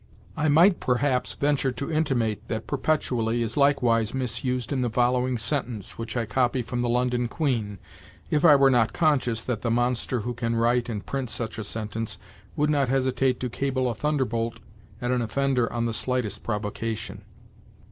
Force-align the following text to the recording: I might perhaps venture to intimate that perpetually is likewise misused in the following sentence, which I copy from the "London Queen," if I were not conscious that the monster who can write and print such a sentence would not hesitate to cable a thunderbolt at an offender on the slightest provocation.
I 0.35 0.47
might 0.47 0.79
perhaps 0.79 1.33
venture 1.33 1.71
to 1.73 1.91
intimate 1.91 2.47
that 2.47 2.65
perpetually 2.65 3.43
is 3.43 3.55
likewise 3.55 4.15
misused 4.15 4.73
in 4.73 4.81
the 4.81 4.89
following 4.89 5.37
sentence, 5.37 5.95
which 5.99 6.17
I 6.17 6.25
copy 6.25 6.63
from 6.63 6.81
the 6.81 6.89
"London 6.89 7.27
Queen," 7.27 7.77
if 8.31 8.43
I 8.43 8.55
were 8.55 8.71
not 8.71 8.93
conscious 8.93 9.43
that 9.43 9.61
the 9.61 9.69
monster 9.69 10.21
who 10.21 10.33
can 10.33 10.55
write 10.55 10.89
and 10.89 11.05
print 11.05 11.29
such 11.29 11.59
a 11.59 11.63
sentence 11.63 12.17
would 12.55 12.71
not 12.71 12.89
hesitate 12.89 13.39
to 13.41 13.49
cable 13.51 13.87
a 13.91 13.93
thunderbolt 13.93 14.59
at 14.99 15.11
an 15.11 15.21
offender 15.21 15.71
on 15.71 15.85
the 15.85 15.93
slightest 15.93 16.43
provocation. 16.43 17.21